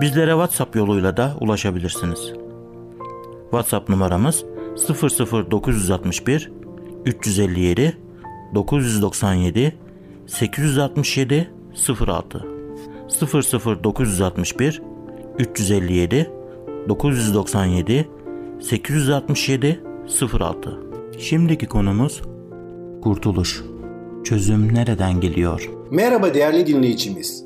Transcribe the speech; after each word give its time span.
Bizlere 0.00 0.30
WhatsApp 0.30 0.76
yoluyla 0.76 1.16
da 1.16 1.36
ulaşabilirsiniz. 1.40 2.32
WhatsApp 3.50 3.88
numaramız 3.88 4.44
00961 5.50 6.50
357 7.06 7.98
997 8.54 9.76
867 10.26 11.50
06 12.06 12.46
00961 13.84 14.82
357 15.38 16.30
997 16.88 18.08
867 18.60 19.80
06 20.32 20.78
Şimdiki 21.18 21.66
konumuz 21.66 22.22
kurtuluş. 23.02 23.62
Çözüm 24.24 24.74
nereden 24.74 25.20
geliyor? 25.20 25.81
Merhaba 25.92 26.34
değerli 26.34 26.66
dinleyicimiz. 26.66 27.44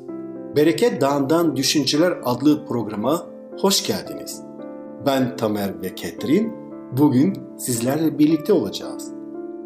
Bereket 0.55 1.01
Dağı'ndan 1.01 1.55
Düşünceler 1.55 2.13
adlı 2.23 2.65
programa 2.65 3.25
hoş 3.59 3.87
geldiniz. 3.87 4.41
Ben 5.05 5.37
Tamer 5.37 5.81
ve 5.81 5.95
Ketrin. 5.95 6.53
Bugün 6.97 7.33
sizlerle 7.57 8.19
birlikte 8.19 8.53
olacağız. 8.53 9.11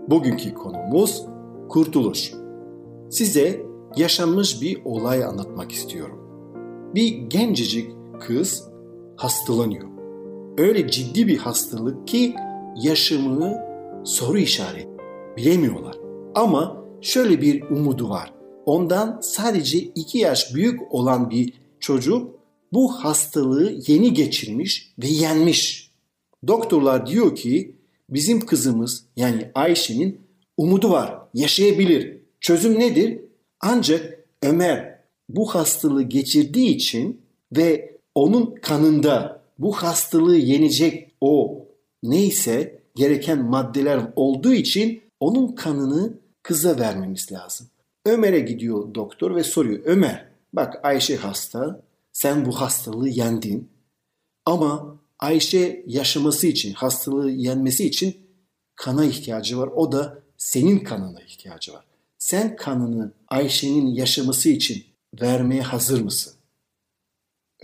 Bugünkü 0.07 0.53
konumuz 0.53 1.25
kurtuluş. 1.69 2.33
Size 3.09 3.61
yaşanmış 3.95 4.61
bir 4.61 4.81
olay 4.85 5.23
anlatmak 5.23 5.71
istiyorum. 5.71 6.17
Bir 6.95 7.17
gencecik 7.17 7.91
kız 8.19 8.69
hastalanıyor. 9.17 9.87
Öyle 10.57 10.87
ciddi 10.87 11.27
bir 11.27 11.37
hastalık 11.37 12.07
ki 12.07 12.35
yaşamını 12.75 13.57
soru 14.03 14.37
işareti 14.37 14.89
bilemiyorlar. 15.37 15.95
Ama 16.35 16.77
şöyle 17.01 17.41
bir 17.41 17.69
umudu 17.69 18.09
var. 18.09 18.40
Ondan 18.65 19.19
sadece 19.21 19.79
2 19.79 20.17
yaş 20.17 20.55
büyük 20.55 20.93
olan 20.93 21.29
bir 21.29 21.53
çocuk 21.79 22.39
bu 22.73 22.91
hastalığı 23.03 23.79
yeni 23.87 24.13
geçirmiş 24.13 24.93
ve 24.99 25.07
yenmiş. 25.07 25.91
Doktorlar 26.47 27.07
diyor 27.07 27.35
ki 27.35 27.75
bizim 28.09 28.45
kızımız 28.45 29.05
yani 29.15 29.51
Ayşe'nin 29.55 30.21
umudu 30.57 30.91
var, 30.91 31.19
yaşayabilir. 31.33 32.17
Çözüm 32.39 32.79
nedir? 32.79 33.19
Ancak 33.59 34.19
Ömer 34.43 34.99
bu 35.29 35.55
hastalığı 35.55 36.03
geçirdiği 36.03 36.75
için 36.75 37.21
ve 37.57 37.97
onun 38.15 38.55
kanında 38.61 39.43
bu 39.59 39.73
hastalığı 39.73 40.37
yenecek 40.37 41.11
o 41.21 41.65
neyse 42.03 42.81
gereken 42.95 43.43
maddeler 43.43 44.01
olduğu 44.15 44.53
için 44.53 45.01
onun 45.19 45.55
kanını 45.55 46.13
kıza 46.43 46.79
vermemiz 46.79 47.31
lazım. 47.31 47.67
Ömer'e 48.05 48.39
gidiyor 48.39 48.95
doktor 48.95 49.35
ve 49.35 49.43
soruyor. 49.43 49.81
Ömer 49.85 50.27
bak 50.53 50.85
Ayşe 50.85 51.15
hasta. 51.15 51.83
Sen 52.11 52.45
bu 52.45 52.61
hastalığı 52.61 53.09
yendin. 53.09 53.69
Ama 54.45 54.99
Ayşe 55.19 55.83
yaşaması 55.87 56.47
için, 56.47 56.73
hastalığı 56.73 57.31
yenmesi 57.31 57.85
için 57.87 58.17
kana 58.75 59.05
ihtiyacı 59.05 59.57
var. 59.57 59.69
O 59.75 59.91
da 59.91 60.23
senin 60.37 60.79
kanına 60.79 61.21
ihtiyacı 61.21 61.73
var. 61.73 61.85
Sen 62.17 62.55
kanını 62.55 63.13
Ayşe'nin 63.27 63.87
yaşaması 63.87 64.49
için 64.49 64.85
vermeye 65.21 65.61
hazır 65.61 66.01
mısın? 66.01 66.33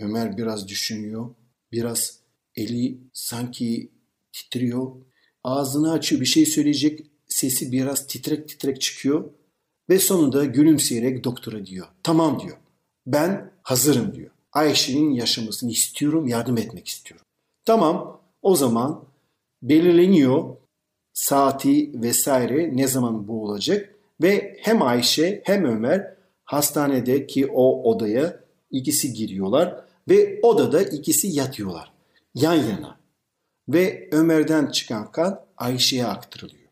Ömer 0.00 0.36
biraz 0.36 0.68
düşünüyor. 0.68 1.34
Biraz 1.72 2.18
eli 2.56 2.98
sanki 3.12 3.90
titriyor. 4.32 4.92
Ağzını 5.44 5.92
açıyor 5.92 6.20
bir 6.20 6.26
şey 6.26 6.46
söyleyecek. 6.46 7.06
Sesi 7.28 7.72
biraz 7.72 8.06
titrek 8.06 8.48
titrek 8.48 8.80
çıkıyor. 8.80 9.30
Ve 9.90 9.98
sonunda 9.98 10.44
gülümseyerek 10.44 11.24
doktora 11.24 11.66
diyor. 11.66 11.86
Tamam 12.02 12.40
diyor. 12.40 12.56
Ben 13.06 13.50
hazırım 13.62 14.14
diyor. 14.14 14.30
Ayşe'nin 14.52 15.10
yaşamasını 15.10 15.70
istiyorum, 15.70 16.26
yardım 16.26 16.58
etmek 16.58 16.88
istiyorum. 16.88 17.26
Tamam 17.64 18.20
o 18.42 18.56
zaman 18.56 19.04
belirleniyor 19.62 20.56
saati 21.12 22.02
vesaire 22.02 22.76
ne 22.76 22.88
zaman 22.88 23.28
bu 23.28 23.44
olacak 23.44 23.94
ve 24.22 24.56
hem 24.60 24.82
Ayşe 24.82 25.42
hem 25.44 25.64
Ömer 25.64 26.14
hastanedeki 26.44 27.46
o 27.46 27.90
odaya 27.90 28.40
ikisi 28.70 29.12
giriyorlar 29.12 29.84
ve 30.08 30.40
odada 30.42 30.82
ikisi 30.82 31.28
yatıyorlar 31.28 31.92
yan 32.34 32.54
yana. 32.54 32.98
Ve 33.68 34.08
Ömer'den 34.12 34.66
çıkan 34.66 35.12
kan 35.12 35.44
Ayşe'ye 35.56 36.06
aktarılıyor. 36.06 36.68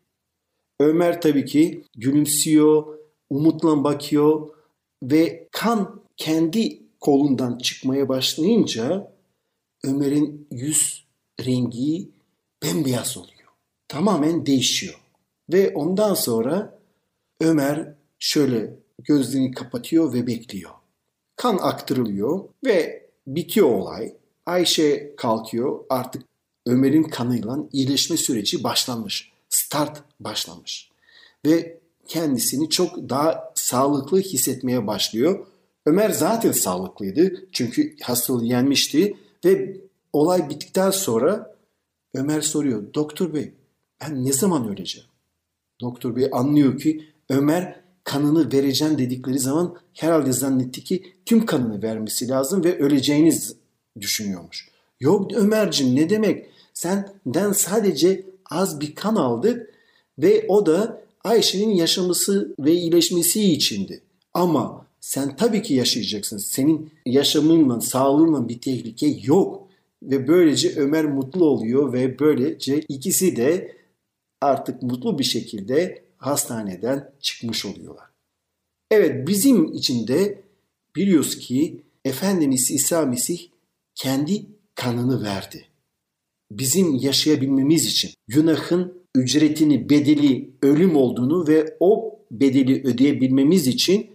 Ömer 0.79 1.21
tabii 1.21 1.45
ki 1.45 1.83
gülümsüyor, 1.95 2.96
umutla 3.29 3.83
bakıyor 3.83 4.49
ve 5.03 5.47
kan 5.51 6.01
kendi 6.17 6.81
kolundan 6.99 7.57
çıkmaya 7.57 8.09
başlayınca 8.09 9.11
Ömer'in 9.83 10.47
yüz 10.51 11.05
rengi 11.45 12.09
bembeyaz 12.63 13.17
oluyor. 13.17 13.49
Tamamen 13.87 14.45
değişiyor. 14.45 14.99
Ve 15.53 15.73
ondan 15.75 16.13
sonra 16.13 16.79
Ömer 17.41 17.93
şöyle 18.19 18.73
gözlerini 18.99 19.51
kapatıyor 19.51 20.13
ve 20.13 20.27
bekliyor. 20.27 20.71
Kan 21.35 21.57
aktarılıyor 21.57 22.43
ve 22.65 23.07
bitiyor 23.27 23.69
olay. 23.69 24.13
Ayşe 24.45 25.15
kalkıyor. 25.17 25.85
Artık 25.89 26.23
Ömer'in 26.65 27.03
kanıyla 27.03 27.57
iyileşme 27.71 28.17
süreci 28.17 28.63
başlanmış. 28.63 29.31
Start 29.49 30.03
başlamış. 30.19 30.91
Ve 31.45 31.79
kendisini 32.07 32.69
çok 32.69 33.09
daha 33.09 33.53
sağlıklı 33.55 34.19
hissetmeye 34.19 34.87
başlıyor. 34.87 35.45
Ömer 35.85 36.09
zaten 36.09 36.51
sağlıklıydı 36.51 37.47
çünkü 37.51 37.95
hastalığı 38.01 38.45
yenmişti 38.45 39.17
ve 39.45 39.77
olay 40.13 40.49
bittikten 40.49 40.91
sonra 40.91 41.55
Ömer 42.13 42.41
soruyor. 42.41 42.93
Doktor 42.93 43.33
bey 43.33 43.53
ben 44.01 44.25
ne 44.25 44.33
zaman 44.33 44.67
öleceğim? 44.67 45.07
Doktor 45.81 46.15
bey 46.15 46.29
anlıyor 46.31 46.79
ki 46.79 47.03
Ömer 47.29 47.81
kanını 48.03 48.51
vereceğim 48.53 48.97
dedikleri 48.97 49.39
zaman 49.39 49.77
herhalde 49.93 50.31
zannetti 50.31 50.83
ki 50.83 51.13
tüm 51.25 51.45
kanını 51.45 51.83
vermesi 51.83 52.29
lazım 52.29 52.63
ve 52.63 52.79
öleceğini 52.79 53.33
düşünüyormuş. 53.99 54.69
Yok 54.99 55.33
Ömerciğim 55.33 55.95
ne 55.95 56.09
demek? 56.09 56.49
Senden 56.73 57.51
sadece 57.51 58.25
az 58.49 58.81
bir 58.81 58.95
kan 58.95 59.15
aldık 59.15 59.73
ve 60.19 60.45
o 60.47 60.65
da 60.65 61.01
Ayşe'nin 61.23 61.75
yaşaması 61.75 62.55
ve 62.59 62.73
iyileşmesi 62.73 63.53
içindi. 63.53 64.01
Ama 64.33 64.87
sen 64.99 65.35
tabii 65.35 65.61
ki 65.61 65.73
yaşayacaksın. 65.73 66.37
Senin 66.37 66.91
yaşamınla, 67.05 67.81
sağlığınla 67.81 68.49
bir 68.49 68.59
tehlike 68.59 69.19
yok. 69.23 69.67
Ve 70.03 70.27
böylece 70.27 70.75
Ömer 70.75 71.05
mutlu 71.05 71.45
oluyor 71.45 71.93
ve 71.93 72.19
böylece 72.19 72.79
ikisi 72.79 73.35
de 73.35 73.77
artık 74.41 74.81
mutlu 74.81 75.19
bir 75.19 75.23
şekilde 75.23 76.03
hastaneden 76.17 77.11
çıkmış 77.21 77.65
oluyorlar. 77.65 78.05
Evet 78.91 79.27
bizim 79.27 79.73
için 79.73 80.07
de 80.07 80.41
biliyoruz 80.95 81.37
ki 81.37 81.81
Efendimiz 82.05 82.71
İsa 82.71 83.05
Mesih 83.05 83.39
kendi 83.95 84.45
kanını 84.75 85.23
verdi. 85.23 85.65
Bizim 86.51 86.95
yaşayabilmemiz 86.95 87.85
için 87.85 88.11
günahın 88.27 88.96
ücretini, 89.17 89.89
bedeli 89.89 90.51
ölüm 90.61 90.95
olduğunu 90.95 91.47
ve 91.47 91.77
o 91.79 92.19
bedeli 92.31 92.83
ödeyebilmemiz 92.87 93.67
için 93.67 94.09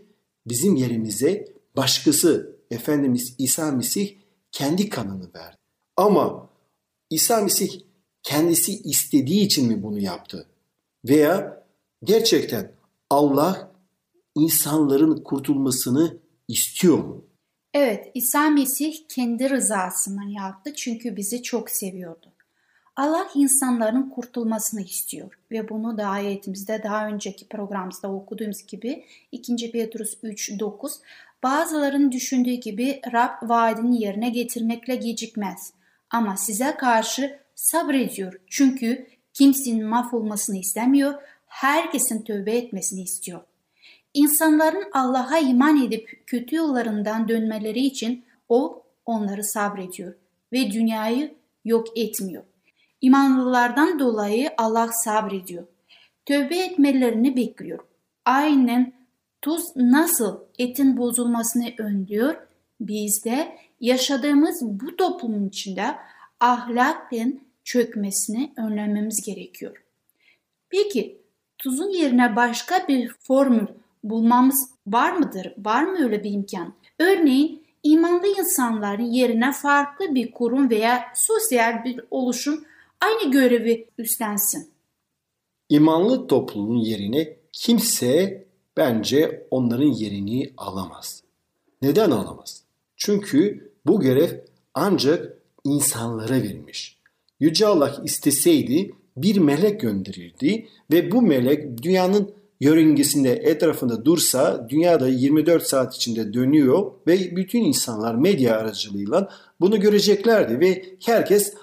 bizim 0.46 0.76
yerimize 0.76 1.44
başkası 1.76 2.56
Efendimiz 2.70 3.34
İsa 3.38 3.72
Mesih 3.72 4.16
kendi 4.52 4.88
kanını 4.88 5.30
verdi. 5.34 5.56
Ama 5.96 6.50
İsa 7.10 7.40
Mesih 7.40 7.80
kendisi 8.22 8.72
istediği 8.72 9.44
için 9.44 9.68
mi 9.68 9.82
bunu 9.82 10.00
yaptı? 10.00 10.46
Veya 11.08 11.64
gerçekten 12.04 12.72
Allah 13.10 13.72
insanların 14.34 15.22
kurtulmasını 15.22 16.18
istiyor 16.48 16.98
mu? 16.98 17.24
Evet, 17.74 18.10
İsa 18.14 18.50
Mesih 18.50 18.94
kendi 19.08 19.50
rızasını 19.50 20.32
yaptı 20.32 20.74
çünkü 20.74 21.16
bizi 21.16 21.42
çok 21.42 21.70
seviyordu. 21.70 22.31
Allah 23.02 23.28
insanların 23.34 24.10
kurtulmasını 24.10 24.80
istiyor 24.80 25.38
ve 25.50 25.68
bunu 25.68 25.98
da 25.98 26.06
ayetimizde 26.06 26.82
daha 26.82 27.06
önceki 27.06 27.48
programımızda 27.48 28.12
okuduğumuz 28.12 28.66
gibi 28.66 29.04
2. 29.32 29.72
Petrus 29.72 30.14
3.9 30.14 30.92
bazıların 31.42 32.12
düşündüğü 32.12 32.52
gibi 32.52 33.00
Rab 33.12 33.48
vaadini 33.48 34.02
yerine 34.02 34.30
getirmekle 34.30 34.96
gecikmez 34.96 35.72
ama 36.10 36.36
size 36.36 36.74
karşı 36.76 37.38
sabrediyor 37.54 38.40
çünkü 38.50 39.06
kimsenin 39.34 39.86
mahvolmasını 39.86 40.58
istemiyor, 40.58 41.14
herkesin 41.46 42.22
tövbe 42.22 42.52
etmesini 42.52 43.02
istiyor. 43.02 43.40
İnsanların 44.14 44.84
Allah'a 44.92 45.38
iman 45.38 45.84
edip 45.84 46.22
kötü 46.26 46.56
yollarından 46.56 47.28
dönmeleri 47.28 47.80
için 47.80 48.24
o 48.48 48.82
onları 49.06 49.44
sabrediyor 49.44 50.14
ve 50.52 50.70
dünyayı 50.70 51.34
yok 51.64 51.98
etmiyor. 51.98 52.42
İmanlılardan 53.02 53.98
dolayı 53.98 54.50
Allah 54.58 54.88
sabrediyor. 55.04 55.66
Tövbe 56.26 56.56
etmelerini 56.56 57.36
bekliyor. 57.36 57.78
Aynen 58.24 58.92
tuz 59.42 59.76
nasıl 59.76 60.38
etin 60.58 60.96
bozulmasını 60.96 61.68
önlüyor, 61.78 62.36
biz 62.80 63.24
de 63.24 63.58
yaşadığımız 63.80 64.62
bu 64.62 64.96
toplumun 64.96 65.48
içinde 65.48 65.84
ahlakın 66.40 67.40
çökmesini 67.64 68.52
önlememiz 68.56 69.26
gerekiyor. 69.26 69.84
Peki 70.70 71.18
tuzun 71.58 71.90
yerine 71.90 72.36
başka 72.36 72.88
bir 72.88 73.08
formül 73.08 73.66
bulmamız 74.04 74.70
var 74.86 75.12
mıdır? 75.12 75.54
Var 75.58 75.82
mı 75.82 76.04
öyle 76.04 76.24
bir 76.24 76.30
imkan? 76.30 76.74
Örneğin 76.98 77.62
imanlı 77.82 78.26
insanların 78.26 79.10
yerine 79.10 79.52
farklı 79.52 80.14
bir 80.14 80.32
kurum 80.32 80.70
veya 80.70 81.04
sosyal 81.14 81.84
bir 81.84 82.00
oluşum 82.10 82.64
aynı 83.02 83.32
görevi 83.32 83.88
üstlensin. 83.98 84.70
İmanlı 85.68 86.26
toplumun 86.26 86.78
yerine 86.78 87.36
kimse 87.52 88.44
bence 88.76 89.46
onların 89.50 89.92
yerini 89.92 90.52
alamaz. 90.56 91.22
Neden 91.82 92.10
alamaz? 92.10 92.62
Çünkü 92.96 93.70
bu 93.86 94.00
görev 94.00 94.30
ancak 94.74 95.38
insanlara 95.64 96.34
verilmiş. 96.34 96.98
Yüce 97.40 97.66
Allah 97.66 98.02
isteseydi 98.04 98.90
bir 99.16 99.38
melek 99.38 99.80
gönderirdi 99.80 100.68
ve 100.92 101.10
bu 101.10 101.22
melek 101.22 101.82
dünyanın 101.82 102.34
yörüngesinde 102.60 103.32
etrafında 103.32 104.04
dursa 104.04 104.66
dünyada 104.68 105.08
24 105.08 105.62
saat 105.62 105.94
içinde 105.94 106.32
dönüyor 106.32 106.92
ve 107.06 107.36
bütün 107.36 107.64
insanlar 107.64 108.14
medya 108.14 108.56
aracılığıyla 108.56 109.28
bunu 109.60 109.80
göreceklerdi 109.80 110.60
ve 110.60 110.84
herkes 111.04 111.54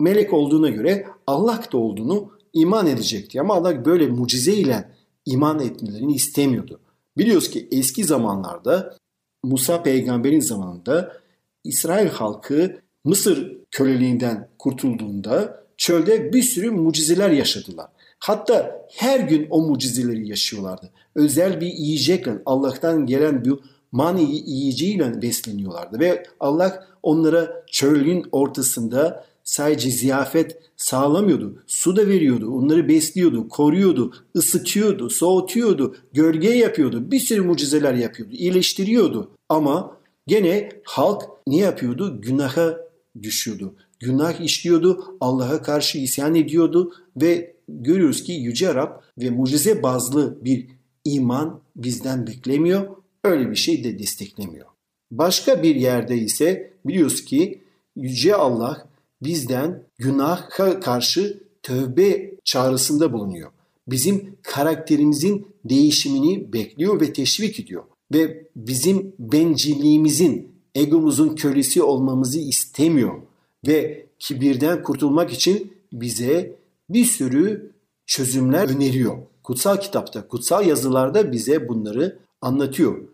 melek 0.00 0.32
olduğuna 0.32 0.68
göre 0.68 1.06
Allah 1.26 1.62
da 1.72 1.78
olduğunu 1.78 2.30
iman 2.52 2.86
edecekti. 2.86 3.40
Ama 3.40 3.54
Allah 3.54 3.84
böyle 3.84 4.06
mucize 4.06 4.52
ile 4.52 4.90
iman 5.26 5.60
etmelerini 5.60 6.14
istemiyordu. 6.14 6.80
Biliyoruz 7.18 7.50
ki 7.50 7.68
eski 7.70 8.04
zamanlarda 8.04 8.96
Musa 9.44 9.82
peygamberin 9.82 10.40
zamanında 10.40 11.12
İsrail 11.64 12.08
halkı 12.08 12.80
Mısır 13.04 13.56
köleliğinden 13.70 14.48
kurtulduğunda 14.58 15.64
çölde 15.76 16.32
bir 16.32 16.42
sürü 16.42 16.70
mucizeler 16.70 17.30
yaşadılar. 17.30 17.86
Hatta 18.18 18.86
her 18.92 19.20
gün 19.20 19.46
o 19.50 19.60
mucizeleri 19.60 20.28
yaşıyorlardı. 20.28 20.90
Özel 21.14 21.60
bir 21.60 21.66
yiyecekle 21.66 22.32
Allah'tan 22.46 23.06
gelen 23.06 23.44
bir 23.44 23.54
mani 23.92 24.22
yiyeceğiyle 24.50 25.22
besleniyorlardı. 25.22 26.00
Ve 26.00 26.26
Allah 26.40 26.86
onlara 27.02 27.64
çölün 27.70 28.26
ortasında 28.32 29.24
sadece 29.46 29.90
ziyafet 29.90 30.58
sağlamıyordu. 30.76 31.62
Su 31.66 31.96
da 31.96 32.08
veriyordu, 32.08 32.50
onları 32.50 32.88
besliyordu, 32.88 33.48
koruyordu, 33.48 34.12
ısıtıyordu, 34.36 35.10
soğutuyordu, 35.10 35.96
gölge 36.12 36.48
yapıyordu. 36.48 37.10
Bir 37.10 37.20
sürü 37.20 37.42
mucizeler 37.42 37.94
yapıyordu, 37.94 38.34
iyileştiriyordu. 38.34 39.30
Ama 39.48 39.96
gene 40.26 40.68
halk 40.84 41.22
ne 41.46 41.56
yapıyordu? 41.56 42.20
Günaha 42.20 42.76
düşüyordu. 43.22 43.74
Günah 44.00 44.40
işliyordu, 44.40 45.16
Allah'a 45.20 45.62
karşı 45.62 45.98
isyan 45.98 46.34
ediyordu 46.34 46.92
ve 47.16 47.54
görüyoruz 47.68 48.22
ki 48.22 48.32
Yüce 48.32 48.74
Rab 48.74 48.90
ve 49.18 49.30
mucize 49.30 49.82
bazlı 49.82 50.44
bir 50.44 50.66
iman 51.04 51.60
bizden 51.76 52.26
beklemiyor. 52.26 52.88
Öyle 53.24 53.50
bir 53.50 53.56
şey 53.56 53.84
de 53.84 53.98
desteklemiyor. 53.98 54.66
Başka 55.10 55.62
bir 55.62 55.76
yerde 55.76 56.16
ise 56.18 56.72
biliyoruz 56.86 57.24
ki 57.24 57.62
Yüce 57.96 58.34
Allah 58.34 58.85
bizden 59.22 59.82
günaha 59.98 60.48
karşı 60.80 61.42
tövbe 61.62 62.34
çağrısında 62.44 63.12
bulunuyor. 63.12 63.50
Bizim 63.88 64.36
karakterimizin 64.42 65.46
değişimini 65.64 66.52
bekliyor 66.52 67.00
ve 67.00 67.12
teşvik 67.12 67.60
ediyor. 67.60 67.84
Ve 68.12 68.48
bizim 68.56 69.14
bencilliğimizin, 69.18 70.52
egomuzun 70.74 71.34
kölesi 71.34 71.82
olmamızı 71.82 72.40
istemiyor. 72.40 73.22
Ve 73.66 74.06
kibirden 74.18 74.82
kurtulmak 74.82 75.32
için 75.32 75.72
bize 75.92 76.56
bir 76.90 77.04
sürü 77.04 77.72
çözümler 78.06 78.68
öneriyor. 78.68 79.18
Kutsal 79.42 79.76
kitapta, 79.76 80.28
kutsal 80.28 80.66
yazılarda 80.66 81.32
bize 81.32 81.68
bunları 81.68 82.18
anlatıyor. 82.40 83.08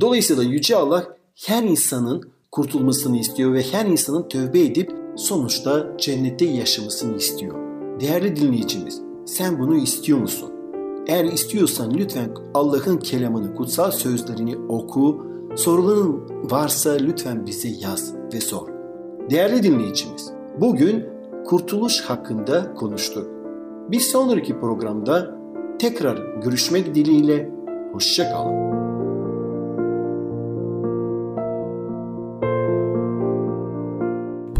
Dolayısıyla 0.00 0.42
Yüce 0.42 0.76
Allah 0.76 1.16
her 1.46 1.62
insanın 1.62 2.32
kurtulmasını 2.50 3.18
istiyor 3.18 3.52
ve 3.52 3.62
her 3.62 3.86
insanın 3.86 4.28
tövbe 4.28 4.60
edip 4.60 5.01
sonuçta 5.16 5.96
cennette 5.98 6.44
yaşamasını 6.44 7.16
istiyor. 7.16 7.54
Değerli 8.00 8.36
dinleyicimiz, 8.36 9.02
sen 9.26 9.58
bunu 9.58 9.76
istiyor 9.76 10.18
musun? 10.18 10.50
Eğer 11.06 11.24
istiyorsan 11.24 11.94
lütfen 11.94 12.30
Allah'ın 12.54 12.96
kelamını, 12.96 13.54
kutsal 13.54 13.90
sözlerini 13.90 14.56
oku. 14.56 15.26
Soruların 15.56 16.22
varsa 16.50 16.90
lütfen 16.92 17.46
bize 17.46 17.68
yaz 17.68 18.14
ve 18.34 18.40
sor. 18.40 18.68
Değerli 19.30 19.62
dinleyicimiz, 19.62 20.32
bugün 20.60 21.04
kurtuluş 21.46 22.00
hakkında 22.00 22.74
konuştuk. 22.74 23.26
Bir 23.90 24.00
sonraki 24.00 24.60
programda 24.60 25.38
tekrar 25.78 26.40
görüşmek 26.42 26.94
dileğiyle 26.94 27.50
hoşçakalın. 27.92 28.61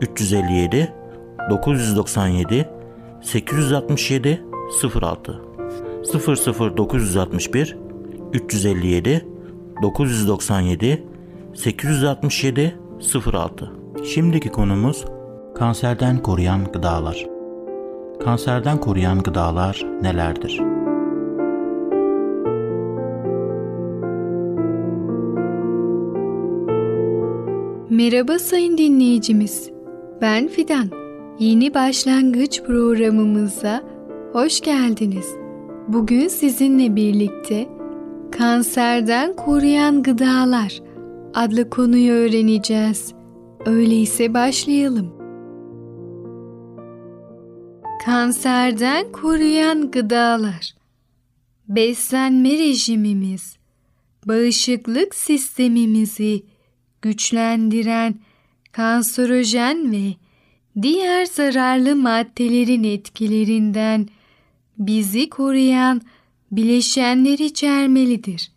357 0.00 0.92
997 1.50 2.66
867 3.22 4.44
06 4.94 5.40
00961 6.76 7.76
357 8.32 9.26
997 9.82 11.04
867 11.54 12.76
06 13.32 13.72
Şimdiki 14.04 14.48
konumuz 14.48 15.04
kanserden 15.54 16.22
koruyan 16.22 16.72
gıdalar. 16.72 17.26
Kanserden 18.24 18.80
koruyan 18.80 19.22
gıdalar 19.22 19.86
nelerdir? 20.02 20.60
Merhaba 27.90 28.38
sayın 28.38 28.78
dinleyicimiz. 28.78 29.73
Ben 30.20 30.48
Fidan. 30.48 30.90
Yeni 31.38 31.74
başlangıç 31.74 32.62
programımıza 32.62 33.82
hoş 34.32 34.60
geldiniz. 34.60 35.26
Bugün 35.88 36.28
sizinle 36.28 36.96
birlikte 36.96 37.68
kanserden 38.32 39.36
koruyan 39.36 40.02
gıdalar 40.02 40.82
adlı 41.34 41.70
konuyu 41.70 42.12
öğreneceğiz. 42.12 43.14
Öyleyse 43.66 44.34
başlayalım. 44.34 45.14
Kanserden 48.04 49.12
koruyan 49.12 49.90
gıdalar. 49.90 50.74
Beslenme 51.68 52.50
rejimimiz 52.50 53.56
bağışıklık 54.26 55.14
sistemimizi 55.14 56.42
güçlendiren 57.02 58.14
kanserojen 58.76 59.92
ve 59.92 60.14
diğer 60.82 61.26
zararlı 61.26 61.96
maddelerin 61.96 62.84
etkilerinden 62.84 64.08
bizi 64.78 65.30
koruyan 65.30 66.02
bileşenler 66.52 67.38
içermelidir. 67.38 68.50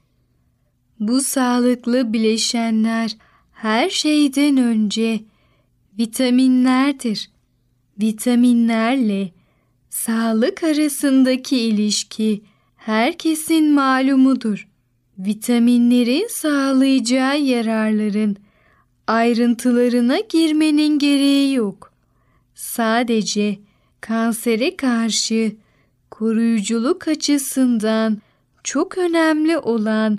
Bu 0.99 1.21
sağlıklı 1.21 2.13
bileşenler 2.13 3.17
her 3.51 3.89
şeyden 3.89 4.57
önce 4.57 5.19
vitaminlerdir. 5.99 7.29
Vitaminlerle 8.01 9.31
sağlık 9.89 10.63
arasındaki 10.63 11.57
ilişki 11.57 12.41
herkesin 12.75 13.73
malumudur. 13.73 14.67
Vitaminlerin 15.19 16.27
sağlayacağı 16.29 17.39
yararların 17.39 18.37
ayrıntılarına 19.07 20.19
girmenin 20.19 20.99
gereği 20.99 21.53
yok. 21.53 21.93
Sadece 22.55 23.59
kansere 24.01 24.77
karşı 24.77 25.55
koruyuculuk 26.11 27.07
açısından 27.07 28.21
çok 28.63 28.97
önemli 28.97 29.57
olan 29.57 30.17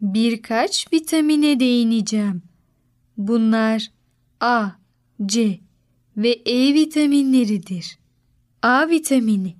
birkaç 0.00 0.92
vitamine 0.92 1.60
değineceğim. 1.60 2.42
Bunlar 3.16 3.90
A, 4.40 4.68
C 5.26 5.60
ve 6.16 6.30
E 6.30 6.74
vitaminleridir. 6.74 7.98
A 8.62 8.88
vitamini 8.88 9.56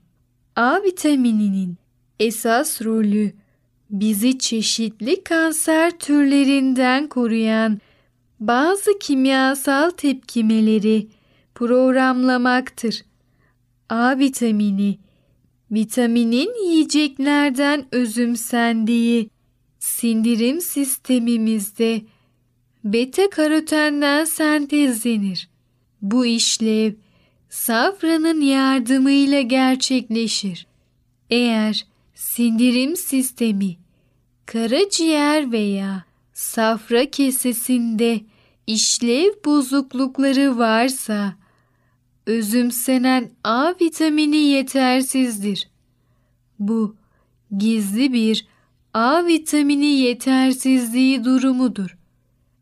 A 0.56 0.82
vitamininin 0.82 1.76
esas 2.20 2.82
rolü 2.82 3.32
bizi 3.90 4.38
çeşitli 4.38 5.24
kanser 5.24 5.98
türlerinden 5.98 7.08
koruyan 7.08 7.80
bazı 8.40 8.98
kimyasal 8.98 9.90
tepkimeleri 9.90 11.08
programlamaktır. 11.54 13.04
A 13.88 14.18
vitamini 14.18 14.98
vitaminin 15.70 16.68
yiyeceklerden 16.68 17.86
özümsendiği 17.92 19.30
sindirim 19.78 20.60
sistemimizde 20.60 22.02
beta 22.84 23.30
karotenden 23.30 24.24
sentezlenir. 24.24 25.48
Bu 26.02 26.26
işlev 26.26 26.92
safranın 27.48 28.40
yardımıyla 28.40 29.40
gerçekleşir. 29.40 30.66
Eğer 31.30 31.86
sindirim 32.14 32.96
sistemi 32.96 33.76
karaciğer 34.46 35.52
veya 35.52 36.04
safra 36.36 37.10
kesesinde 37.10 38.20
işlev 38.66 39.30
bozuklukları 39.44 40.58
varsa 40.58 41.34
özümsenen 42.26 43.30
A 43.44 43.74
vitamini 43.80 44.36
yetersizdir. 44.36 45.68
Bu 46.58 46.96
gizli 47.58 48.12
bir 48.12 48.46
A 48.94 49.26
vitamini 49.26 49.86
yetersizliği 49.86 51.24
durumudur. 51.24 51.98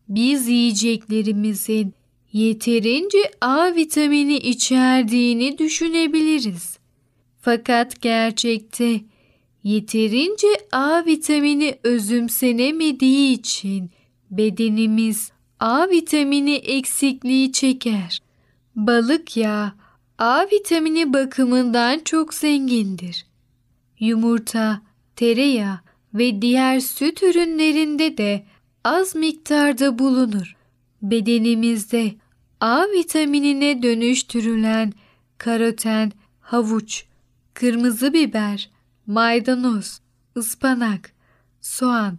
Biz 0.08 0.48
yiyeceklerimizin 0.48 1.94
yeterince 2.32 3.30
A 3.40 3.74
vitamini 3.74 4.36
içerdiğini 4.36 5.58
düşünebiliriz. 5.58 6.78
Fakat 7.40 8.00
gerçekte 8.00 9.00
yeterince 9.64 10.48
A 10.72 11.04
vitamini 11.06 11.78
özümsenemediği 11.82 13.38
için 13.38 13.90
bedenimiz 14.30 15.32
A 15.60 15.90
vitamini 15.90 16.54
eksikliği 16.54 17.52
çeker. 17.52 18.18
Balık 18.76 19.36
yağı 19.36 19.72
A 20.18 20.44
vitamini 20.52 21.12
bakımından 21.12 21.98
çok 22.04 22.34
zengindir. 22.34 23.26
Yumurta, 24.00 24.82
tereyağı 25.16 25.80
ve 26.14 26.42
diğer 26.42 26.80
süt 26.80 27.22
ürünlerinde 27.22 28.18
de 28.18 28.46
az 28.84 29.14
miktarda 29.14 29.98
bulunur. 29.98 30.56
Bedenimizde 31.02 32.14
A 32.60 32.84
vitaminine 32.96 33.82
dönüştürülen 33.82 34.92
karoten, 35.38 36.12
havuç, 36.40 37.04
kırmızı 37.54 38.12
biber, 38.12 38.70
maydanoz, 39.06 40.00
ıspanak, 40.36 41.12
soğan, 41.60 42.18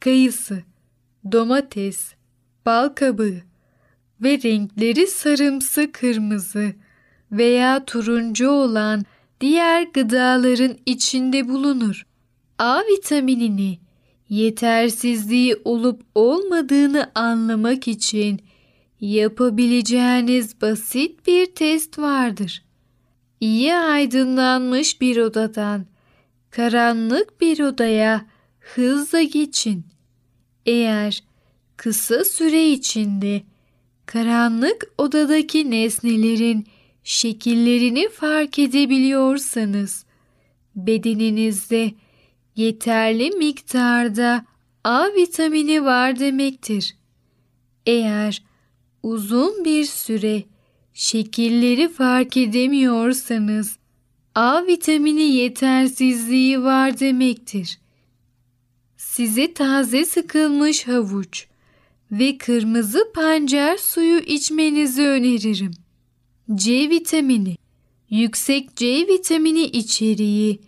kayısı, 0.00 0.62
domates, 1.32 2.14
bal 2.66 2.88
kabağı 2.88 3.42
ve 4.20 4.42
renkleri 4.42 5.06
sarımsı 5.06 5.92
kırmızı 5.92 6.72
veya 7.32 7.84
turuncu 7.84 8.50
olan 8.50 9.04
diğer 9.40 9.82
gıdaların 9.82 10.76
içinde 10.86 11.48
bulunur. 11.48 12.06
A 12.58 12.80
vitaminini 12.80 13.78
yetersizliği 14.28 15.56
olup 15.64 16.02
olmadığını 16.14 17.10
anlamak 17.14 17.88
için 17.88 18.40
yapabileceğiniz 19.00 20.60
basit 20.60 21.26
bir 21.26 21.46
test 21.46 21.98
vardır. 21.98 22.64
İyi 23.40 23.74
aydınlanmış 23.74 25.00
bir 25.00 25.16
odadan 25.16 25.86
karanlık 26.52 27.40
bir 27.40 27.60
odaya 27.60 28.26
hızla 28.60 29.22
geçin. 29.22 29.84
Eğer 30.66 31.24
kısa 31.76 32.24
süre 32.24 32.68
içinde 32.68 33.42
karanlık 34.06 34.92
odadaki 34.98 35.70
nesnelerin 35.70 36.66
şekillerini 37.04 38.08
fark 38.08 38.58
edebiliyorsanız 38.58 40.04
bedeninizde 40.76 41.92
yeterli 42.56 43.30
miktarda 43.30 44.44
A 44.84 45.06
vitamini 45.16 45.84
var 45.84 46.18
demektir. 46.18 46.96
Eğer 47.86 48.42
uzun 49.02 49.64
bir 49.64 49.84
süre 49.84 50.42
şekilleri 50.94 51.88
fark 51.88 52.36
edemiyorsanız 52.36 53.81
A 54.34 54.66
vitamini 54.66 55.22
yetersizliği 55.22 56.62
var 56.62 57.00
demektir. 57.00 57.78
Size 58.96 59.54
taze 59.54 60.04
sıkılmış 60.04 60.88
havuç 60.88 61.46
ve 62.12 62.38
kırmızı 62.38 63.12
pancar 63.14 63.76
suyu 63.76 64.18
içmenizi 64.18 65.02
öneririm. 65.02 65.70
C 66.54 66.90
vitamini 66.90 67.56
Yüksek 68.10 68.76
C 68.76 69.06
vitamini 69.08 69.62
içeriği 69.62 70.60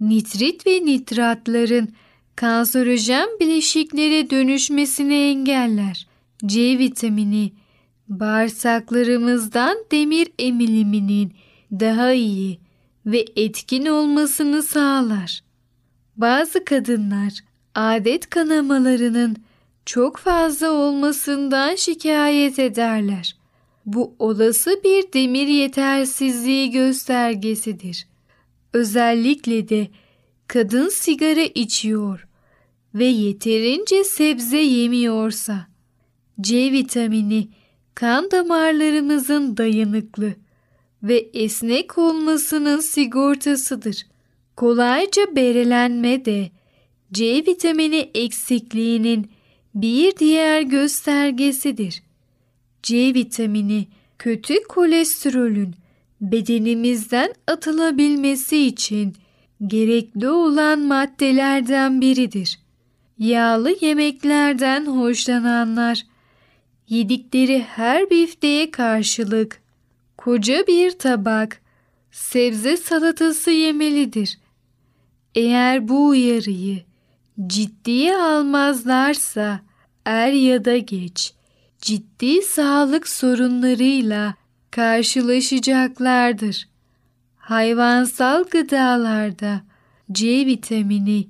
nitrit 0.00 0.66
ve 0.66 0.86
nitratların 0.86 1.88
kanserojen 2.36 3.28
bileşiklere 3.40 4.30
dönüşmesini 4.30 5.14
engeller. 5.14 6.08
C 6.46 6.78
vitamini 6.78 7.52
bağırsaklarımızdan 8.08 9.76
demir 9.92 10.28
emiliminin 10.38 11.32
daha 11.70 12.12
iyi 12.12 12.69
ve 13.10 13.24
etkin 13.36 13.86
olmasını 13.86 14.62
sağlar. 14.62 15.42
Bazı 16.16 16.64
kadınlar 16.64 17.32
adet 17.74 18.30
kanamalarının 18.30 19.36
çok 19.86 20.16
fazla 20.16 20.70
olmasından 20.70 21.74
şikayet 21.74 22.58
ederler. 22.58 23.36
Bu 23.86 24.14
olası 24.18 24.80
bir 24.84 25.12
demir 25.12 25.46
yetersizliği 25.46 26.70
göstergesidir. 26.70 28.06
Özellikle 28.72 29.68
de 29.68 29.88
kadın 30.46 30.88
sigara 30.88 31.44
içiyor 31.54 32.26
ve 32.94 33.04
yeterince 33.04 34.04
sebze 34.04 34.58
yemiyorsa 34.58 35.66
C 36.40 36.72
vitamini 36.72 37.48
kan 37.94 38.30
damarlarımızın 38.30 39.56
dayanıklı 39.56 40.34
ve 41.02 41.30
esnek 41.34 41.98
olmasının 41.98 42.80
sigortasıdır. 42.80 44.06
Kolayca 44.56 45.36
berelenme 45.36 46.24
de 46.24 46.50
C 47.12 47.24
vitamini 47.46 48.10
eksikliğinin 48.14 49.30
bir 49.74 50.16
diğer 50.16 50.62
göstergesidir. 50.62 52.02
C 52.82 53.14
vitamini 53.14 53.86
kötü 54.18 54.62
kolesterolün 54.62 55.74
bedenimizden 56.20 57.34
atılabilmesi 57.46 58.66
için 58.66 59.14
gerekli 59.66 60.28
olan 60.28 60.80
maddelerden 60.80 62.00
biridir. 62.00 62.58
yağlı 63.18 63.76
yemeklerden 63.80 64.86
hoşlananlar 64.86 66.06
yedikleri 66.88 67.62
her 67.62 68.10
bifteğe 68.10 68.70
karşılık 68.70 69.60
koca 70.24 70.66
bir 70.66 70.90
tabak 70.90 71.60
sebze 72.10 72.76
salatası 72.76 73.50
yemelidir. 73.50 74.38
Eğer 75.34 75.88
bu 75.88 76.08
uyarıyı 76.08 76.82
ciddiye 77.46 78.16
almazlarsa 78.16 79.60
er 80.04 80.32
ya 80.32 80.64
da 80.64 80.78
geç 80.78 81.34
ciddi 81.78 82.42
sağlık 82.42 83.08
sorunlarıyla 83.08 84.34
karşılaşacaklardır. 84.70 86.68
Hayvansal 87.36 88.44
gıdalarda 88.44 89.60
C 90.12 90.46
vitamini 90.46 91.28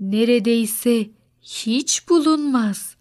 neredeyse 0.00 1.06
hiç 1.42 2.08
bulunmaz. 2.08 2.96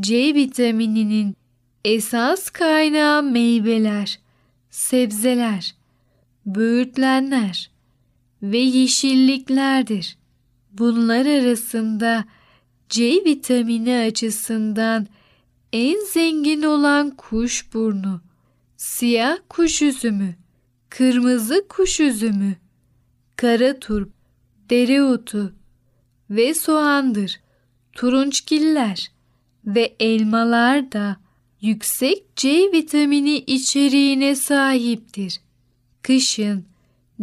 C 0.00 0.34
vitamininin 0.34 1.36
esas 1.84 2.50
kaynağı 2.50 3.22
meyveler, 3.22 4.25
sebzeler, 4.76 5.74
böğürtlenler 6.46 7.70
ve 8.42 8.58
yeşilliklerdir. 8.58 10.18
Bunlar 10.72 11.26
arasında 11.26 12.24
C 12.88 13.04
vitamini 13.04 13.96
açısından 13.96 15.06
en 15.72 16.04
zengin 16.12 16.62
olan 16.62 17.10
kuşburnu, 17.10 18.20
siyah 18.76 19.38
kuş 19.48 19.82
üzümü, 19.82 20.34
kırmızı 20.90 21.66
kuş 21.68 22.00
üzümü, 22.00 22.56
kara 23.36 23.78
turp, 23.78 24.10
dereotu 24.70 25.54
ve 26.30 26.54
soğandır. 26.54 27.40
Turunçgiller 27.92 29.12
ve 29.66 29.96
elmalar 30.00 30.92
da 30.92 31.25
yüksek 31.60 32.36
C 32.36 32.72
vitamini 32.72 33.36
içeriğine 33.36 34.36
sahiptir. 34.36 35.40
Kışın 36.02 36.64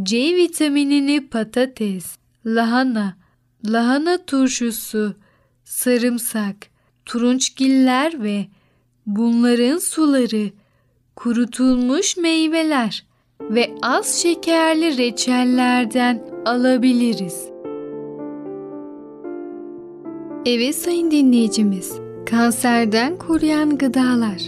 C 0.04 0.36
vitaminini 0.36 1.28
patates, 1.28 2.06
lahana, 2.46 3.18
lahana 3.66 4.26
turşusu, 4.26 5.16
sarımsak, 5.64 6.56
turunçgiller 7.06 8.24
ve 8.24 8.46
bunların 9.06 9.78
suları, 9.78 10.50
kurutulmuş 11.16 12.18
meyveler 12.18 13.06
ve 13.42 13.76
az 13.82 14.22
şekerli 14.22 14.98
reçellerden 14.98 16.24
alabiliriz. 16.46 17.46
Evet 20.46 20.76
sayın 20.76 21.12
dinleyicimiz, 21.12 22.03
Kanserden 22.26 23.18
Koruyan 23.18 23.78
Gıdalar 23.78 24.42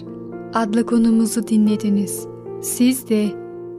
adlı 0.53 0.85
konumuzu 0.85 1.47
dinlediniz. 1.47 2.27
Siz 2.61 3.09
de 3.09 3.27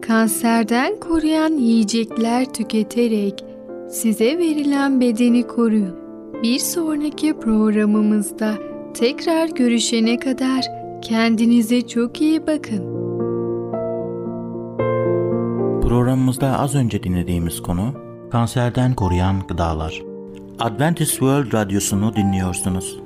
kanserden 0.03 1.01
koruyan 1.01 1.53
yiyecekler 1.53 2.53
tüketerek 2.53 3.45
size 3.91 4.39
verilen 4.39 5.01
bedeni 5.01 5.47
koruyun. 5.47 5.97
Bir 6.43 6.59
sonraki 6.59 7.39
programımızda 7.39 8.55
tekrar 8.95 9.49
görüşene 9.49 10.19
kadar 10.19 10.65
kendinize 11.03 11.87
çok 11.89 12.21
iyi 12.21 12.47
bakın. 12.47 12.97
Programımızda 15.83 16.59
az 16.59 16.75
önce 16.75 17.03
dinlediğimiz 17.03 17.63
konu 17.63 17.95
kanserden 18.31 18.95
koruyan 18.95 19.47
gıdalar. 19.49 20.03
Adventist 20.59 21.11
World 21.11 21.53
Radyosu'nu 21.53 22.17
dinliyorsunuz. 22.17 23.06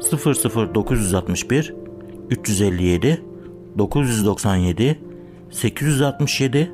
00961 0.00 1.74
357 2.30 3.22
997 3.78 4.98
867 5.50 6.72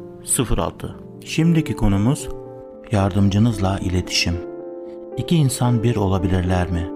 06 0.57 0.97
Şimdiki 1.25 1.77
konumuz 1.77 2.29
yardımcınızla 2.93 3.79
iletişim. 3.79 4.35
İki 5.17 5.37
insan 5.37 5.83
bir 5.83 5.97
olabilirler 5.97 6.71
mi? 6.71 6.91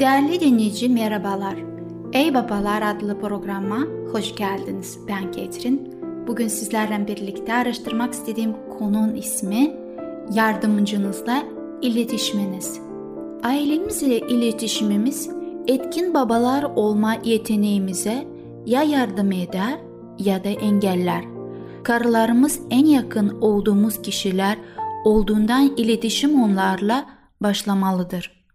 Değerli 0.00 0.40
dinleyici 0.40 0.88
merhabalar. 0.88 1.54
Ey 2.12 2.34
Babalar 2.34 2.82
adlı 2.82 3.20
programa 3.20 3.78
hoş 4.12 4.34
geldiniz. 4.34 4.98
Ben 5.08 5.32
Ketrin. 5.32 5.96
Bugün 6.26 6.48
sizlerle 6.48 7.06
birlikte 7.06 7.54
araştırmak 7.54 8.12
istediğim 8.12 8.52
konunun 8.78 9.14
ismi 9.14 9.76
yardımcınızla 10.32 11.55
iletişiminiz. 11.82 12.80
Ailemizle 13.42 14.18
iletişimimiz 14.18 15.30
etkin 15.66 16.14
babalar 16.14 16.62
olma 16.62 17.16
yeteneğimize 17.24 18.28
ya 18.66 18.82
yardım 18.82 19.32
eder 19.32 19.78
ya 20.18 20.44
da 20.44 20.48
engeller. 20.48 21.24
Karılarımız 21.84 22.60
en 22.70 22.86
yakın 22.86 23.40
olduğumuz 23.40 24.02
kişiler 24.02 24.58
olduğundan 25.04 25.72
iletişim 25.76 26.42
onlarla 26.42 27.06
başlamalıdır. 27.40 28.46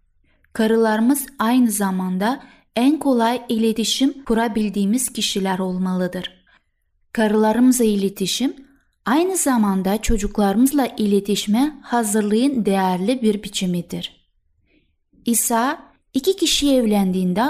Karılarımız 0.52 1.26
aynı 1.38 1.70
zamanda 1.70 2.42
en 2.76 2.98
kolay 2.98 3.42
iletişim 3.48 4.24
kurabildiğimiz 4.24 5.12
kişiler 5.12 5.58
olmalıdır. 5.58 6.44
Karılarımızla 7.12 7.84
iletişim 7.84 8.54
aynı 9.06 9.36
zamanda 9.36 10.02
çocuklarımızla 10.02 10.86
iletişime 10.86 11.78
hazırlığın 11.82 12.66
değerli 12.66 13.22
bir 13.22 13.42
biçimidir. 13.42 14.26
İsa 15.24 15.82
iki 16.14 16.36
kişi 16.36 16.74
evlendiğinde 16.74 17.44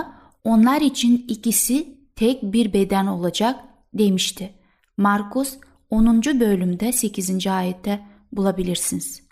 onlar 0.44 0.80
için 0.80 1.24
ikisi 1.28 1.98
tek 2.16 2.42
bir 2.42 2.72
beden 2.72 3.06
olacak 3.06 3.60
demişti. 3.94 4.52
Markus 4.96 5.56
10. 5.90 6.22
bölümde 6.22 6.92
8. 6.92 7.46
ayette 7.46 8.00
bulabilirsiniz. 8.32 9.22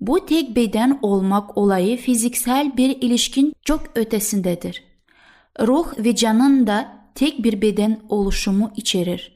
Bu 0.00 0.26
tek 0.26 0.56
beden 0.56 0.98
olmak 1.02 1.58
olayı 1.58 1.96
fiziksel 1.96 2.76
bir 2.76 3.02
ilişkin 3.02 3.52
çok 3.64 3.82
ötesindedir. 3.94 4.84
Ruh 5.60 5.98
ve 5.98 6.14
canın 6.16 6.66
da 6.66 7.02
tek 7.14 7.44
bir 7.44 7.62
beden 7.62 8.00
oluşumu 8.08 8.72
içerir. 8.76 9.31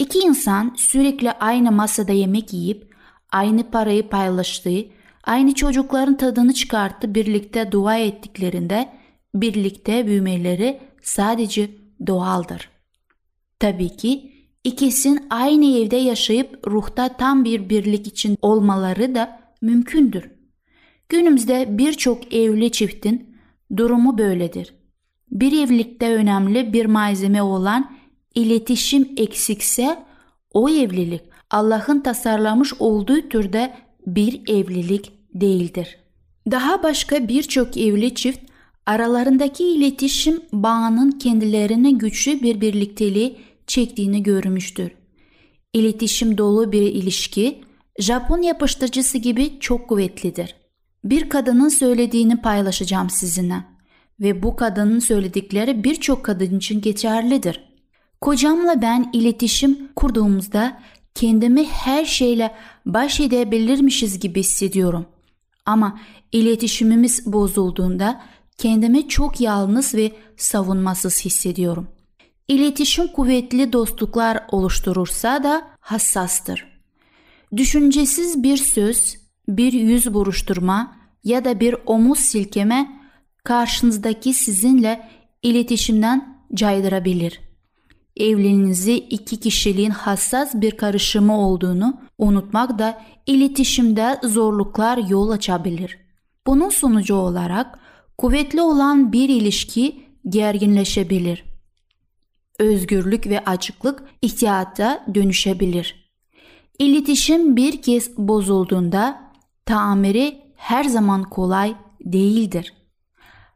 İki 0.00 0.18
insan 0.18 0.74
sürekli 0.76 1.32
aynı 1.32 1.72
masada 1.72 2.12
yemek 2.12 2.52
yiyip 2.52 2.94
aynı 3.32 3.70
parayı 3.70 4.08
paylaştığı, 4.08 4.84
aynı 5.24 5.54
çocukların 5.54 6.16
tadını 6.16 6.52
çıkarttı 6.52 7.14
birlikte 7.14 7.72
dua 7.72 7.96
ettiklerinde 7.96 8.88
birlikte 9.34 10.06
büyümeleri 10.06 10.80
sadece 11.02 11.70
doğaldır. 12.06 12.68
Tabii 13.58 13.96
ki 13.96 14.32
ikisin 14.64 15.26
aynı 15.30 15.78
evde 15.78 15.96
yaşayıp 15.96 16.66
ruhta 16.66 17.08
tam 17.16 17.44
bir 17.44 17.68
birlik 17.68 18.06
için 18.06 18.36
olmaları 18.42 19.14
da 19.14 19.40
mümkündür. 19.62 20.30
Günümüzde 21.08 21.78
birçok 21.78 22.34
evli 22.34 22.72
çiftin 22.72 23.36
durumu 23.76 24.18
böyledir. 24.18 24.74
Bir 25.30 25.64
evlilikte 25.64 26.14
önemli 26.14 26.72
bir 26.72 26.86
malzeme 26.86 27.42
olan 27.42 27.99
iletişim 28.34 29.08
eksikse 29.16 30.04
o 30.52 30.68
evlilik 30.68 31.22
Allah'ın 31.50 32.00
tasarlamış 32.00 32.74
olduğu 32.78 33.28
türde 33.28 33.74
bir 34.06 34.40
evlilik 34.48 35.12
değildir. 35.34 35.98
Daha 36.50 36.82
başka 36.82 37.28
birçok 37.28 37.76
evli 37.76 38.14
çift 38.14 38.40
aralarındaki 38.86 39.64
iletişim 39.64 40.42
bağının 40.52 41.10
kendilerine 41.10 41.90
güçlü 41.90 42.42
bir 42.42 42.60
birlikteliği 42.60 43.36
çektiğini 43.66 44.22
görmüştür. 44.22 44.90
İletişim 45.72 46.38
dolu 46.38 46.72
bir 46.72 46.82
ilişki 46.82 47.60
Japon 47.98 48.42
yapıştırıcısı 48.42 49.18
gibi 49.18 49.60
çok 49.60 49.88
kuvvetlidir. 49.88 50.54
Bir 51.04 51.28
kadının 51.28 51.68
söylediğini 51.68 52.42
paylaşacağım 52.42 53.10
sizinle 53.10 53.64
ve 54.20 54.42
bu 54.42 54.56
kadının 54.56 54.98
söyledikleri 54.98 55.84
birçok 55.84 56.24
kadın 56.24 56.58
için 56.58 56.80
geçerlidir. 56.80 57.69
Kocamla 58.20 58.82
ben 58.82 59.10
iletişim 59.12 59.88
kurduğumuzda 59.96 60.80
kendimi 61.14 61.66
her 61.66 62.04
şeyle 62.04 62.54
baş 62.86 63.20
edebilirmişiz 63.20 64.20
gibi 64.20 64.40
hissediyorum. 64.40 65.06
Ama 65.66 66.00
iletişimimiz 66.32 67.32
bozulduğunda 67.32 68.20
kendimi 68.58 69.08
çok 69.08 69.40
yalnız 69.40 69.94
ve 69.94 70.12
savunmasız 70.36 71.24
hissediyorum. 71.24 71.88
İletişim 72.48 73.08
kuvvetli 73.08 73.72
dostluklar 73.72 74.44
oluşturursa 74.52 75.44
da 75.44 75.68
hassastır. 75.80 76.80
Düşüncesiz 77.56 78.42
bir 78.42 78.56
söz, 78.56 79.16
bir 79.48 79.72
yüz 79.72 80.14
buruşturma 80.14 80.96
ya 81.24 81.44
da 81.44 81.60
bir 81.60 81.76
omuz 81.86 82.18
silkeme 82.18 83.00
karşınızdaki 83.44 84.34
sizinle 84.34 85.08
iletişimden 85.42 86.40
caydırabilir. 86.54 87.49
Evliliğinizi 88.20 88.94
iki 88.94 89.40
kişiliğin 89.40 89.90
hassas 89.90 90.54
bir 90.54 90.70
karışımı 90.70 91.38
olduğunu 91.38 92.00
unutmak 92.18 92.78
da 92.78 93.02
iletişimde 93.26 94.20
zorluklar 94.22 94.98
yol 94.98 95.30
açabilir. 95.30 95.98
Bunun 96.46 96.68
sonucu 96.68 97.14
olarak 97.14 97.78
kuvvetli 98.18 98.62
olan 98.62 99.12
bir 99.12 99.28
ilişki 99.28 100.04
gerginleşebilir. 100.28 101.44
Özgürlük 102.58 103.26
ve 103.26 103.44
açıklık 103.44 104.02
ihtiyata 104.22 105.06
dönüşebilir. 105.14 106.12
İletişim 106.78 107.56
bir 107.56 107.82
kez 107.82 108.18
bozulduğunda 108.18 109.32
tamiri 109.66 110.38
her 110.56 110.84
zaman 110.84 111.22
kolay 111.22 111.74
değildir. 112.04 112.72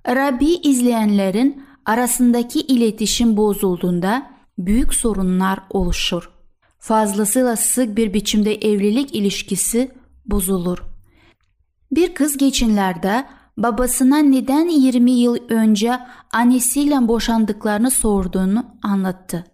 Rabbi 0.09 0.46
izleyenlerin 0.46 1.64
arasındaki 1.87 2.61
iletişim 2.61 3.37
bozulduğunda 3.37 4.34
büyük 4.59 4.95
sorunlar 4.95 5.59
oluşur. 5.71 6.31
Fazlasıyla 6.79 7.57
sık 7.57 7.97
bir 7.97 8.14
biçimde 8.14 8.55
evlilik 8.55 9.14
ilişkisi 9.14 9.90
bozulur. 10.27 10.79
Bir 11.93 12.14
kız 12.14 12.37
geçenlerde 12.37 13.27
babasına 13.57 14.19
neden 14.19 14.69
20 14.69 15.11
yıl 15.11 15.37
önce 15.49 16.01
annesiyle 16.33 17.09
boşandıklarını 17.09 17.90
sorduğunu 17.90 18.67
anlattı. 18.83 19.45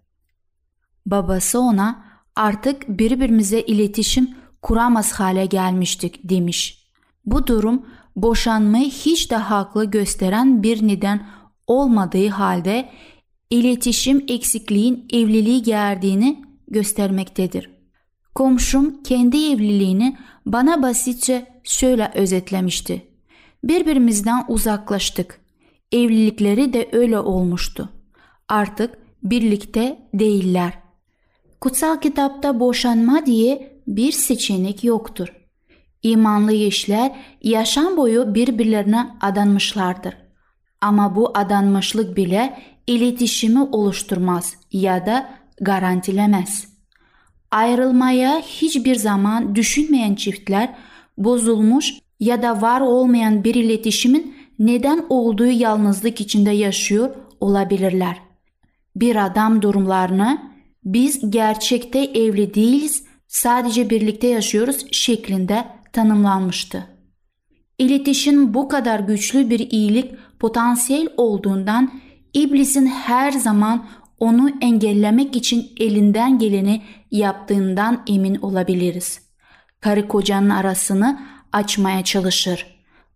Babası 1.07 1.61
ona 1.61 2.05
artık 2.37 2.89
birbirimize 2.89 3.61
iletişim 3.61 4.31
kuramaz 4.63 5.13
hale 5.13 5.47
gelmiştik 5.47 6.21
demiş. 6.25 6.91
Bu 7.27 7.47
durum 7.47 7.87
boşanmayı 8.17 8.91
hiç 8.91 9.31
de 9.31 9.37
haklı 9.37 9.85
gösteren 9.85 10.63
bir 10.63 10.89
neden 10.89 11.27
olmadığı 11.67 12.29
halde 12.29 12.89
iletişim 13.51 14.25
eksikliğin 14.29 15.09
evliliği 15.13 15.63
gerdiğini 15.63 16.45
göstermektedir. 16.69 17.71
Komşum 18.35 19.03
kendi 19.03 19.37
evliliğini 19.37 20.17
bana 20.47 20.83
basitçe 20.83 21.47
şöyle 21.65 22.11
özetlemişti. 22.15 23.03
Birbirimizden 23.65 24.45
uzaklaştık. 24.49 25.41
Evlilikleri 25.93 26.73
de 26.73 26.89
öyle 26.93 27.19
olmuştu. 27.19 27.89
Artık 28.49 28.99
birlikte 29.23 29.99
değiller. 30.15 30.79
Kutsal 31.61 32.01
kitapta 32.01 32.61
boşanma 32.61 33.27
diye 33.27 33.81
bir 33.87 34.13
seçenek 34.13 34.85
yoktur. 34.85 35.33
İmanlı 36.03 36.53
eşler 36.53 37.13
yaşam 37.43 37.97
boyu 37.97 38.35
birbirlerine 38.35 39.11
adanmışlardır. 39.21 40.17
Ama 40.81 41.17
bu 41.17 41.39
adanmışlık 41.39 42.17
bile 42.17 42.59
iletişimi 42.90 43.62
oluşturmaz 43.62 44.57
ya 44.72 45.07
da 45.07 45.31
garantilemez. 45.61 46.68
Ayrılmaya 47.50 48.40
hiçbir 48.40 48.94
zaman 48.94 49.55
düşünmeyen 49.55 50.14
çiftler 50.14 50.74
bozulmuş 51.18 51.94
ya 52.20 52.42
da 52.42 52.62
var 52.62 52.81
olmayan 52.81 53.44
bir 53.44 53.55
iletişimin 53.55 54.35
neden 54.59 55.07
olduğu 55.09 55.46
yalnızlık 55.46 56.20
içinde 56.20 56.50
yaşıyor 56.50 57.11
olabilirler. 57.40 58.16
Bir 58.96 59.26
adam 59.26 59.62
durumlarını 59.62 60.38
biz 60.85 61.31
gerçekte 61.31 61.98
evli 61.98 62.55
değiliz, 62.55 63.05
sadece 63.29 63.90
birlikte 63.90 64.26
yaşıyoruz 64.26 64.87
şeklinde 64.92 65.64
tanımlanmıştı. 65.92 66.87
İletişim 67.79 68.55
bu 68.55 68.68
kadar 68.68 69.00
güçlü 69.00 69.50
bir 69.50 69.70
iyilik 69.70 70.14
potansiyel 70.38 71.09
olduğundan 71.16 71.92
iblisin 72.35 72.87
her 72.87 73.33
zaman 73.33 73.87
onu 74.19 74.51
engellemek 74.61 75.37
için 75.37 75.73
elinden 75.81 76.38
geleni 76.38 76.83
yaptığından 77.11 78.03
emin 78.07 78.35
olabiliriz. 78.35 79.23
Karı 79.81 80.09
kocanın 80.09 80.51
arasını 80.51 81.21
açmaya 81.53 82.05
çalışır. 82.05 82.66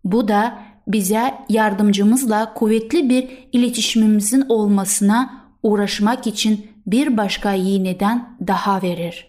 Bu 0.03 0.27
da 0.27 0.59
bize 0.87 1.33
yardımcımızla 1.49 2.53
kuvvetli 2.53 3.09
bir 3.09 3.29
iletişimimizin 3.51 4.45
olmasına 4.49 5.45
uğraşmak 5.63 6.27
için 6.27 6.67
bir 6.87 7.17
başka 7.17 7.53
iyi 7.53 7.83
neden 7.83 8.37
daha 8.47 8.81
verir. 8.81 9.27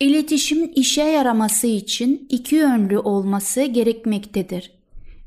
İletişimin 0.00 0.72
işe 0.76 1.02
yaraması 1.02 1.66
için 1.66 2.26
iki 2.28 2.56
yönlü 2.56 2.98
olması 2.98 3.62
gerekmektedir. 3.62 4.70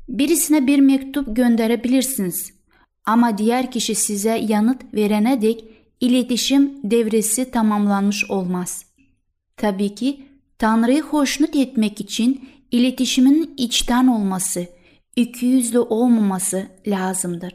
Birisine 0.08 0.66
bir 0.66 0.78
mektup 0.78 1.36
gönderebilirsiniz 1.36 2.61
ama 3.04 3.38
diğer 3.38 3.70
kişi 3.70 3.94
size 3.94 4.38
yanıt 4.48 4.94
verene 4.94 5.42
dek 5.42 5.64
iletişim 6.00 6.90
devresi 6.90 7.50
tamamlanmış 7.50 8.30
olmaz. 8.30 8.86
Tabii 9.56 9.94
ki 9.94 10.20
Tanrı'yı 10.58 11.02
hoşnut 11.02 11.56
etmek 11.56 12.00
için 12.00 12.48
iletişimin 12.70 13.54
içten 13.56 14.06
olması, 14.06 14.66
ikiyüzlü 15.16 15.78
olmaması 15.78 16.66
lazımdır. 16.86 17.52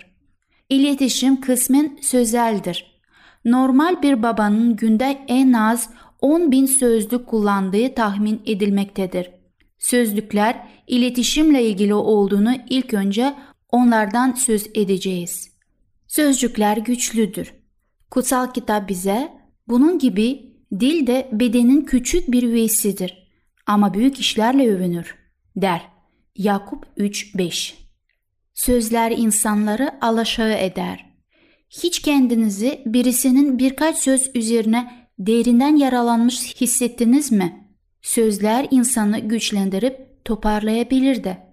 İletişim 0.69 1.41
kısmen 1.41 1.97
sözeldir. 2.01 3.01
Normal 3.45 4.01
bir 4.01 4.23
babanın 4.23 4.75
günde 4.75 5.19
en 5.27 5.53
az 5.53 5.89
10 6.21 6.51
bin 6.51 6.65
sözlük 6.65 7.27
kullandığı 7.27 7.93
tahmin 7.95 8.41
edilmektedir. 8.45 9.31
Sözlükler 9.79 10.67
iletişimle 10.87 11.63
ilgili 11.63 11.93
olduğunu 11.93 12.55
ilk 12.69 12.93
önce 12.93 13.35
onlardan 13.69 14.31
söz 14.31 14.69
edeceğiz. 14.75 15.51
Sözcükler 16.07 16.77
güçlüdür. 16.77 17.53
Kutsal 18.11 18.53
kitap 18.53 18.89
bize 18.89 19.31
bunun 19.67 19.99
gibi 19.99 20.53
dil 20.79 21.07
de 21.07 21.29
bedenin 21.31 21.81
küçük 21.81 22.31
bir 22.31 22.43
üyesidir 22.43 23.27
ama 23.65 23.93
büyük 23.93 24.19
işlerle 24.19 24.69
övünür 24.69 25.15
der. 25.55 25.81
Yakup 26.35 26.85
3:5 26.97 27.73
Sözler 28.53 29.11
insanları 29.11 29.91
alaşağı 30.01 30.53
eder. 30.53 31.05
Hiç 31.69 31.99
kendinizi 31.99 32.81
birisinin 32.85 33.59
birkaç 33.59 33.97
söz 33.97 34.31
üzerine 34.35 35.09
derinden 35.19 35.75
yaralanmış 35.75 36.55
hissettiniz 36.61 37.31
mi? 37.31 37.67
Sözler 38.01 38.67
insanı 38.71 39.19
güçlendirip 39.19 40.25
toparlayabilir 40.25 41.23
de. 41.23 41.46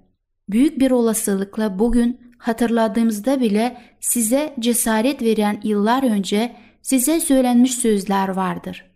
Büyük 0.48 0.80
bir 0.80 0.90
olasılıkla 0.90 1.78
bugün 1.78 2.20
hatırladığımızda 2.38 3.40
bile 3.40 3.80
size 4.00 4.54
cesaret 4.58 5.22
veren 5.22 5.60
yıllar 5.64 6.02
önce 6.02 6.56
size 6.82 7.20
söylenmiş 7.20 7.74
sözler 7.74 8.28
vardır. 8.28 8.90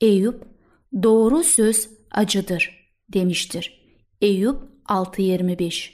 Eyüp, 0.00 0.44
doğru 1.02 1.42
söz 1.44 1.88
acıdır 2.10 2.92
demiştir. 3.08 3.80
Eyüp 4.20 4.56
6.25 4.88 5.90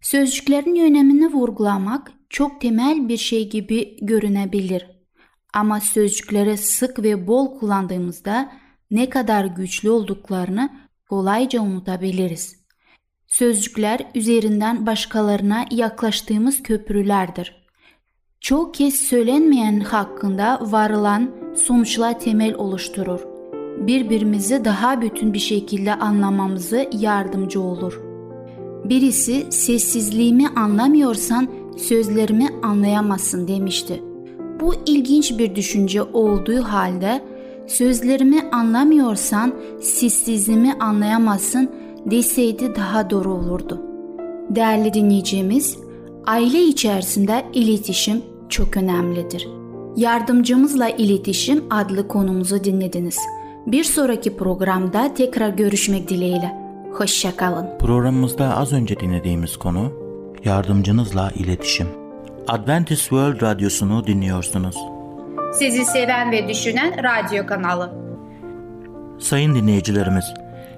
Sözcüklerin 0.00 0.76
önemini 0.76 1.32
vurgulamak 1.32 2.12
çok 2.30 2.60
temel 2.60 3.08
bir 3.08 3.16
şey 3.16 3.50
gibi 3.50 3.96
görünebilir. 4.02 4.86
Ama 5.54 5.80
sözcükleri 5.80 6.56
sık 6.56 7.02
ve 7.02 7.26
bol 7.26 7.58
kullandığımızda 7.58 8.52
ne 8.90 9.10
kadar 9.10 9.44
güçlü 9.44 9.90
olduklarını 9.90 10.70
kolayca 11.08 11.60
unutabiliriz. 11.60 12.55
Sözcükler 13.26 14.00
üzerinden 14.14 14.86
başkalarına 14.86 15.64
yaklaştığımız 15.70 16.62
köprülerdir. 16.62 17.66
Çok 18.40 18.74
kez 18.74 18.94
söylenmeyen 18.94 19.80
hakkında 19.80 20.58
varılan 20.62 21.30
sonuçlar 21.56 22.20
temel 22.20 22.54
oluşturur. 22.54 23.20
Birbirimizi 23.86 24.64
daha 24.64 25.00
bütün 25.02 25.32
bir 25.32 25.38
şekilde 25.38 25.94
anlamamızı 25.94 26.88
yardımcı 26.92 27.60
olur. 27.60 28.00
Birisi 28.84 29.46
sessizliğimi 29.52 30.48
anlamıyorsan 30.48 31.48
sözlerimi 31.76 32.48
anlayamazsın 32.62 33.48
demişti. 33.48 34.02
Bu 34.60 34.74
ilginç 34.86 35.38
bir 35.38 35.54
düşünce 35.54 36.02
olduğu 36.02 36.62
halde 36.62 37.24
sözlerimi 37.66 38.42
anlamıyorsan 38.52 39.54
sessizliğimi 39.80 40.72
anlayamazsın 40.72 41.70
deseydi 42.10 42.76
daha 42.76 43.10
doğru 43.10 43.32
olurdu. 43.34 43.82
Değerli 44.50 44.94
dinleyicimiz, 44.94 45.78
aile 46.26 46.62
içerisinde 46.62 47.44
iletişim 47.52 48.22
çok 48.48 48.76
önemlidir. 48.76 49.48
Yardımcımızla 49.96 50.88
iletişim 50.88 51.64
adlı 51.70 52.08
konumuzu 52.08 52.64
dinlediniz. 52.64 53.18
Bir 53.66 53.84
sonraki 53.84 54.36
programda 54.36 55.14
tekrar 55.14 55.48
görüşmek 55.48 56.08
dileğiyle. 56.08 56.56
Hoşçakalın. 56.92 57.78
Programımızda 57.78 58.56
az 58.56 58.72
önce 58.72 59.00
dinlediğimiz 59.00 59.56
konu 59.56 59.92
yardımcınızla 60.44 61.30
iletişim. 61.34 61.86
Adventist 62.48 63.02
World 63.02 63.42
Radyosu'nu 63.42 64.06
dinliyorsunuz. 64.06 64.76
Sizi 65.52 65.84
seven 65.84 66.32
ve 66.32 66.48
düşünen 66.48 66.94
radyo 67.04 67.46
kanalı. 67.46 67.92
Sayın 69.18 69.54
dinleyicilerimiz, 69.54 70.24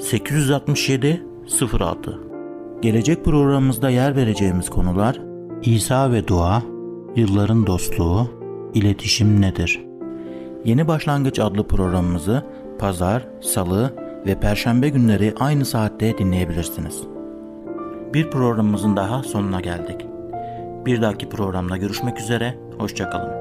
867 0.00 1.22
06 1.80 2.18
Gelecek 2.82 3.24
programımızda 3.24 3.90
yer 3.90 4.16
vereceğimiz 4.16 4.70
konular 4.70 5.20
İsa 5.62 6.12
ve 6.12 6.28
dua, 6.28 6.62
yılların 7.16 7.66
dostluğu, 7.66 8.30
iletişim 8.74 9.40
nedir? 9.40 9.80
Yeni 10.64 10.88
Başlangıç 10.88 11.38
adlı 11.38 11.66
programımızı 11.66 12.44
pazar, 12.78 13.26
salı 13.40 13.94
ve 14.26 14.40
perşembe 14.40 14.88
günleri 14.88 15.34
aynı 15.40 15.64
saatte 15.64 16.18
dinleyebilirsiniz. 16.18 17.02
Bir 18.14 18.30
programımızın 18.30 18.96
daha 18.96 19.22
sonuna 19.22 19.60
geldik. 19.60 20.06
Bir 20.86 21.02
dahaki 21.02 21.28
programda 21.28 21.76
görüşmek 21.76 22.20
üzere, 22.20 22.58
hoşçakalın. 22.78 23.39